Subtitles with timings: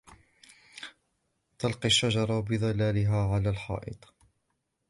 [1.59, 4.13] تلقي الشجرة بظلالها على الحائط.